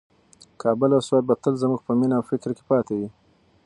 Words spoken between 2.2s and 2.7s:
فکر کې